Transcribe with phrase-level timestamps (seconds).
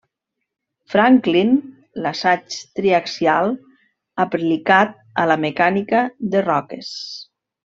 [0.93, 1.51] Franklin,
[2.05, 3.53] l’assaig triaxial
[4.25, 6.03] aplicat a la mecànica
[6.35, 6.93] de roques.